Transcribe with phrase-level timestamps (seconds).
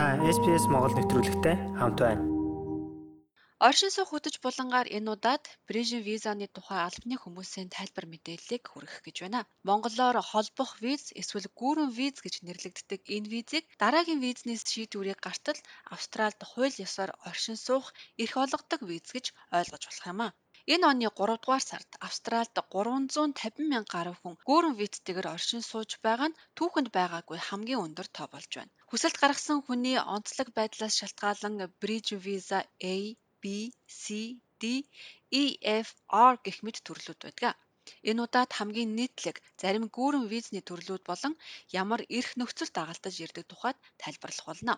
[0.00, 2.24] Та SPS Монгол нэвтрүүлэгтэй хамт байна.
[3.68, 9.16] Оршин суух хөтөж булангаар энэ удаад Брэжин визаны тухай албаны хүмүүсийн тайлбар мэдээллийг хүргэх гэж
[9.20, 9.40] байна.
[9.68, 15.60] Монголоор холбох виз эсвэл гүүрэн виз гэж нэрлэгддэг энэ визийг дараагийн визний шийдвэрийг гартал
[15.94, 17.92] Австральд хууль ёсоор оршин суух
[18.22, 20.28] эрх олгодог виз гэж ойлгож болох юм а.
[20.72, 26.28] Энэ оны 3 дугаар сард Австральд 350 мянга гаруй хүн гүүрэн визтэйгээр оршин сууж байгаа
[26.30, 28.72] нь түүхэнд байгаагүй хамгийн өндөр тоо болж байна.
[28.90, 32.60] Хүсэлт гаргасан хүний онцлог байдлаас шалтгаалan Bridge Visa
[32.94, 32.96] A,
[33.42, 33.44] B,
[34.00, 34.04] C,
[34.60, 34.64] D,
[35.40, 35.42] E,
[35.86, 35.88] F,
[36.30, 37.54] R гэх мэт төрлүүд байдаг.
[38.08, 41.34] Энэ удаад хамгийн нийтлэг зарим гүүрэн визний төрлүүд болон
[41.82, 44.74] ямар эрх нөхцөл дагалдаж ирдэг тухайд тайлбарлах болно.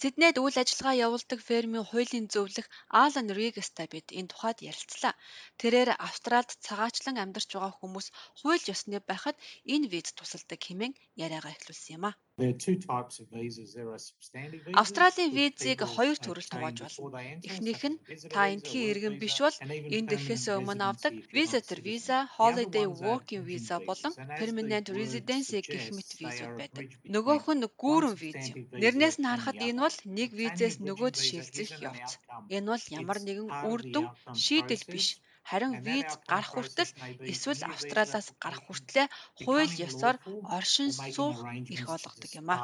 [0.00, 2.66] Сиднейд үйл ажиллагаа явуулдаг фермийн хуулийн зөвлөх
[3.02, 5.14] Алан Ригстай бид энэ тухайд ярилцлаа.
[5.60, 8.06] Тэрээр Австральд цагаачлан амьдарч байгаа хүмүүс
[8.38, 9.36] хууль ёсны байхад
[9.74, 10.94] энэ виз тусалдаг хэмээн
[11.24, 12.12] яриагаа эхлүүлсэн юм а.
[14.80, 17.06] Австралийн визийг хоёр төрөлд хувааж болно.
[17.48, 18.00] Эхнийх нь
[18.32, 19.56] та эндхийн иргэн биш бол
[19.96, 26.52] энд ирэхээс өмнө авдаг visitor visa, holiday working visa болон permanent residency гэх мэт визүүд
[26.60, 26.86] байдаг.
[27.14, 28.58] Нөгөөх нь гүүрэн виз юм.
[28.82, 32.08] Нэрнээс нь харахад энэ бол нэг визээс нөгөөд шилжих явц.
[32.56, 34.06] Энэ бол ямар нэгэн үр дүн
[34.44, 35.06] шийдэл биш
[35.50, 36.90] харин виз гарах хүртэл
[37.32, 39.08] эсвэл Австралиас гарах хүртлээр
[39.44, 40.16] хууль ёсоор
[40.58, 41.38] оршин суух
[41.74, 42.58] эрх олгодог юм а.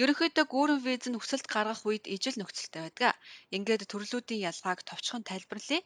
[0.00, 3.12] Ерөнхийдөө гүүрэн виз нь хүсэлт гаргах үед ижил нөхцөлтэй байдаг.
[3.56, 5.82] Ингээд төрлүүдийн ялгааг товчхон тайлбарлая.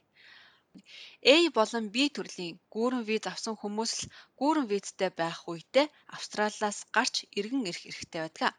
[1.32, 5.86] A болон B төрлийн гүүрэн виз авсан хүмүүс л гүүрэн визтэй байх үедээ
[6.16, 8.52] Австралиас гарч иргэн ирэх эрхтэй байдаг.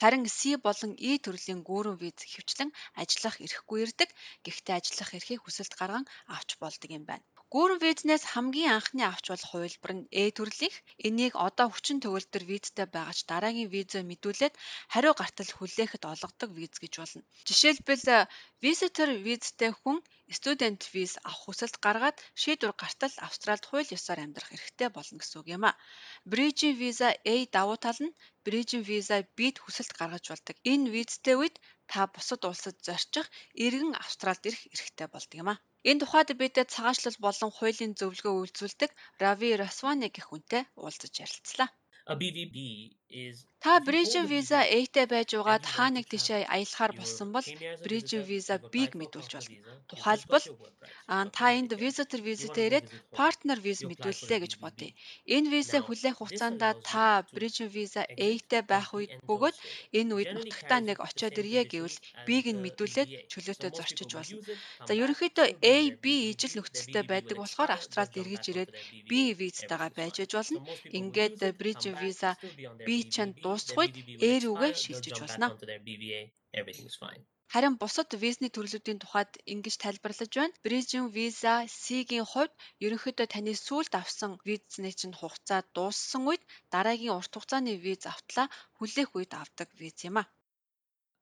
[0.00, 4.10] Харин C болон E төрлийн гүүрэн виз ихэвчлэн ажиллах эрхгүй ирдэг.
[4.44, 7.24] Гэхдээ ажиллах эрхийг хүсэлт гарган авч болдог юм байна.
[7.54, 10.76] Гүүрэн визнээс хамгийн анхны авч болох хувилбар нь A төрлийнх.
[11.06, 14.54] Энийг одоо хүчин төгөлдөр визтэй байгаач дараагийн визөө мэдүүлээд
[14.92, 17.22] хариу гартал хүлээхэд олгодог виз гэж болно.
[17.46, 18.26] Жишээлбэл
[18.64, 19.98] visitor визтэй хүн
[20.38, 25.48] студент виз авах хүсэлт гаргаад шийдвэр гартал Австральд хууль ёсоор амьдрах эрхтэй болно гэсэн үг
[25.56, 25.78] юм а.
[26.30, 30.56] Bridging visa A давуу тал нь Bridging visa B-д хүсэлт гаргаж болдог.
[30.72, 31.56] Энэ визтэй үед
[31.90, 33.26] та бусад улсад зорчих
[33.64, 35.56] иргэн Австральд ирэх эрхтэй болдог юм а.
[35.90, 38.90] Энэ тухайд бид цагаачлал болон хуулийн зөвлөгөө үйлдвэрлэдэг
[39.22, 41.68] Рави Расвани гэх хүнтэй уулзаж ярилцлаа.
[42.10, 42.56] A BVB
[43.08, 47.48] is Та Bridging Visa A-тэй байж угаад хаа нэг тийшээ аялахаар болсон бол
[47.84, 49.56] Bridging Visa B-г мэдүүлж болно.
[49.88, 50.44] Тухайлбал
[51.36, 52.86] та энд visitor visa-тэй ирээд
[53.16, 54.92] partner visa мэдүүллээ гэж бодъё.
[55.34, 56.60] Энэ виза хүлээх хугацаанд
[56.90, 59.56] та Bridging Visa A-тэй байх үед бөгөөд
[59.98, 61.96] энэ үед нутагтаа нэг очиод ирье гэвэл
[62.26, 64.40] B-г нь мэдүүлээд чөлөөтэй зорчиж болно.
[64.88, 68.70] За ерөнхийдөө A, B ижил нөхцөлтэй байдаг болохоор Австралид эргэж ирээд
[69.08, 70.60] B визтайгаа байж болно.
[70.98, 72.30] Ингээд Bridging Visa
[72.84, 73.94] B чанд дуусах үед
[74.26, 75.46] A рүүгээ шилжиж болно.
[77.54, 80.58] Харин бусад визний төрлүүдийн тухайд ингэж тайлбарлаж байна.
[80.64, 82.52] Bridging Visa C-гийн хувьд
[82.84, 86.42] ерөнхийдөө таны сүүлд авсан визний чинь хугацаа дууссан үед
[86.74, 90.24] дараагийн урт хугацааны виз автлаа хүлээх үед авдаг виз юм а.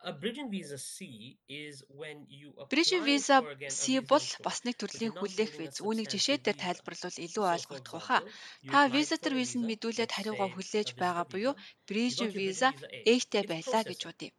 [0.05, 0.51] A bridging
[3.05, 3.37] visa
[3.79, 5.75] C бол бас нэг төрлийн хүлээх виз.
[5.87, 8.19] Үүнийг жишээтэй тайлбарлавал илүү ойлгогдох баха.
[8.71, 11.55] Та visitor visa-нд мэдүүлээд хариугаа хүлээж байгаа буюу
[11.89, 12.69] Bridging Visa
[13.13, 14.31] A-тэй байлаа гэж бодъё.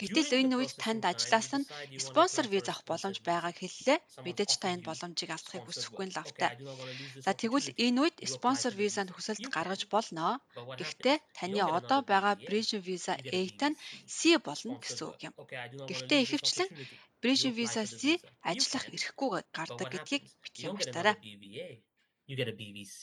[0.00, 1.68] Гэтэл энэ үед танд ажлаас нь
[2.06, 3.98] спонсор виз авах боломж байгааг хэллээ.
[4.24, 6.52] Мэдээж та энэ боломжийг алдахыг хүсэхгүй нь лавтай.
[7.24, 10.26] За тэгвэл энэ үед спонсор визанд хүсэлт гаргаж болно.
[10.80, 13.78] Гэхдээ таны одоо байгаа Bridging Visa A-т нь
[14.16, 15.34] C болно гэсэн үг юм.
[15.90, 16.68] Гэхдээ ихэвчлэн
[17.20, 18.00] Bridging Visa C
[18.50, 21.16] ажиллах эрхгүй гардаг гэдгийг битгий мартаарай.
[22.28, 23.00] You get a BVC.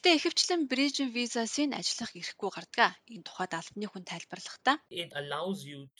[0.00, 2.96] Гэтэ ихэвчлэн Bridging Visa-сын ажиллах эрхгүй гардаг.
[3.12, 4.76] Энэ тухайд албаны хүн тайлбарлахдаа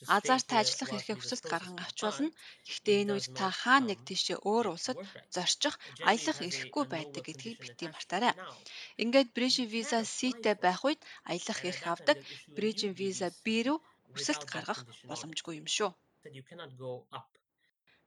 [0.08, 2.32] for ажиллах эрхээ хүсэлт гарган авч болно.
[2.64, 4.96] Гэхдээ энэ үед та хаа нэг тийшээ өөр улсад
[5.36, 5.74] зорчих,
[6.10, 8.32] аялах эрхгүй байдаг гэдгийг attached мартаарай.
[9.02, 11.00] Ингээд You Visa C-тэй байх үед
[11.30, 12.16] аялах эрх авдаг,
[12.56, 13.78] Bridging Visa B рүү
[14.16, 15.92] хүсэлт гаргах боломжгүй юм шүү.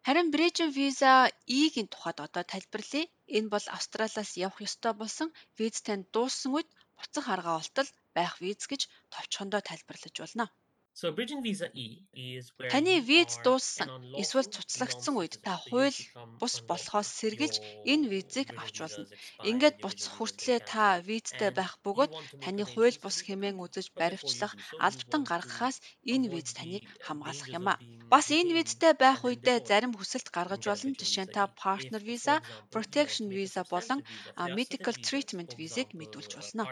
[0.05, 1.11] Харин Bridging Visa
[1.59, 3.05] E-гийн тухайд одоо тайлбарлая.
[3.37, 8.61] Энэ бол Австралиас явах ёстой болсон виз танд дууссан үед буцах арга олтол байх виз
[8.71, 8.81] гэж
[9.13, 10.45] товчхондоо тайлбарлаж болно.
[10.95, 13.89] So bridging visa E is where Таны виз дууссан
[14.21, 15.99] эсвэл цуцлагдсан үед та хууль
[16.39, 19.09] бус болохоос сэргийлж Your энэ визийг авч болно.
[19.49, 22.11] Ингээд буцах хүртлээр та визтэй байх бөгөөд
[22.45, 25.81] таны хууль бус хэмээн үзэж баривчлах албатан гаргахаас
[26.13, 27.81] энэ виз таныг хамгаалах юм а.
[28.13, 30.93] Бас энэ визтэй байх үедээ зарим хүсэлт гаргаж болно.
[30.93, 32.35] Жишээ нь та partner visa,
[32.69, 33.99] protection visa болон
[34.57, 36.63] medical treatment визийг мэдүүлж болно.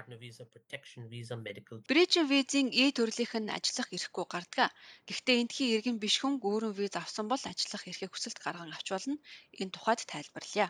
[1.89, 4.71] Bridging визийн E төрлийнх нь ажиллах эрх хэрэглэхгүй гардаг.
[5.07, 9.15] Гэхдээ эндхийн иргэн биш хүн гүүрэн виз авсан бол ажиллах эрхийг хүсэлт гарган авч болно.
[9.61, 10.69] Энэ тухайд тайлбарлая.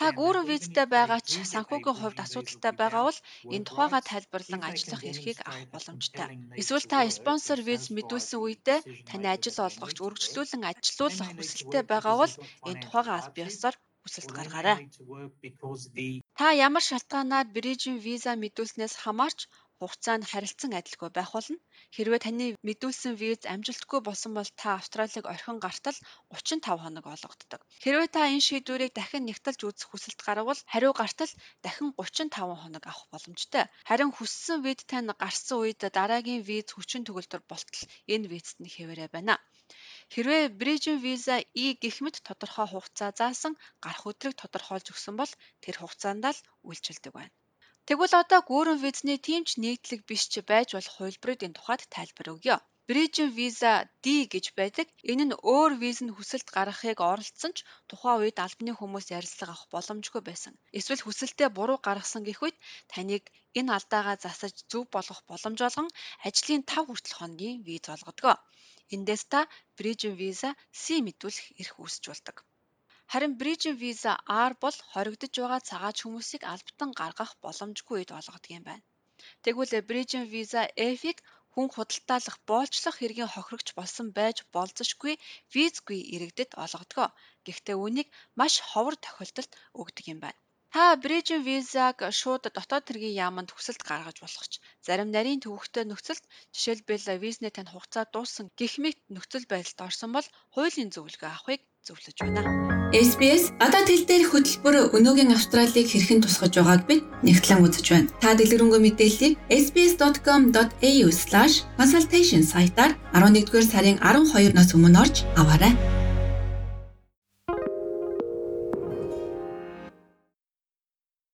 [0.00, 3.20] Та гүүрэн визтэй байгаа ч санхүүгийн хувьд асуудалтай байгаа бол
[3.54, 6.26] энэ тухайга тайлбарлан ажиллах эрхийг авах боломжтой.
[6.60, 8.78] Эсвэл та спонсор виз мэдүүлсэн үедээ
[9.08, 12.34] таны ажил олгогч үргэлжлүүлэн ажилуулах хүсэлтэй байгаа бол
[12.68, 14.76] энэ тухайга аль биесээр хүсэлт гаргаарай.
[16.38, 19.40] Та ямар шалтгаанаар бирижийн виза мэдүүлснээс хамаарч
[19.82, 21.58] хугацаа нь харилцан адилгүй байх болно.
[21.94, 25.98] Хэрвээ таны мэдүүлсэн виз амжилтгүй болсон бол та Австралиг орхин гартал
[26.30, 27.60] 35 хоног олгогддог.
[27.82, 31.32] Хэрвээ та энэ шийдвэрийг дахин нягтлж үзэх хүсэлт гарвал хариу гартал
[31.64, 33.64] дахин 35 хоног авах боломжтой.
[33.88, 37.82] Харин хүссэн вид тань гарсан үед дараагийн виз хүчин төгөлдөр болтол
[38.14, 39.34] энэ визт нь хэвээрээ байна.
[40.12, 45.32] Хэрвээ Bridging Visa E гэх мэт тодорхой хугацаа заасан гарах өдрийг тодорхойлж өгсөн бол
[45.62, 47.32] тэр хугацаанд л үйлчилдэг байна.
[47.88, 52.56] Тэгвэл одоо гүүрэн визний тийм ч нийтлэг биш ч байж болох хувилбаруудын тухайд тайлбар өгье.
[52.88, 53.72] Bridging Visa
[54.04, 54.86] D гэж байдаг.
[55.10, 57.58] Энэ нь өөр визэнд хүсэлт гаргахыг оролцсон ч
[57.90, 60.54] тухайн үед албаны хүмүүс ярилцлага авах боломжгүй байсан.
[60.78, 62.56] Эсвэл хүсэлтээ буруу гаргасан гэх үед
[62.92, 63.24] таныг
[63.58, 65.88] энэ алдаагаа засаж зөв болгох боломж олгон
[66.26, 68.38] ажлын 5 хүртэл хоногийн виз олгодог.
[68.94, 69.40] Эндээс та
[69.78, 70.50] Bridging Visa
[70.80, 72.36] C мэдүүлэх эрх үүсч болдог.
[73.12, 74.12] Харин Bridging Visa
[74.48, 78.84] R бол хоригдож байгаа цагаач хүмүүсийг албатан гаргах боломжгүй үед олгодог юм байна.
[79.44, 80.62] Тэгвэл Bridging Visa
[80.98, 81.18] F-ийг
[81.52, 85.14] хүн худалдаалах боолчлох хэргийн хохирогч болсон байж болзошгүй
[85.54, 87.10] визгүй иргэдэд олгодог.
[87.46, 88.08] Гэхдээ үүнийг
[88.40, 90.40] маш ховор тохиолдолд өгдөг юм байна.
[90.72, 94.54] Та Bridging Visa-г шууд дотоод хэргийн яаманд хүсэлт гаргаж болох ч
[94.86, 96.24] зарим нарийн төвөгтэй нөхцөлд
[96.54, 102.14] жишээлбэл визний тань хугацаа дууссан гэх мэт нөхцөл байдалд орсон бол хуулийн зөвлөгөө авахыг зөвлөж
[102.22, 102.46] байна.
[102.94, 108.06] SBS гадаад хэл дээрх хөтөлбөр өнөөгийн Австралиг хэрхэн тусгаж байгааг бид нэгтлэн үзэж байна.
[108.22, 115.74] Та дэлгэрэнгүй мэдээллийг sbs.com.au/consultation сайтаар 11-р сарын 12-наас өмнө орж аваарай.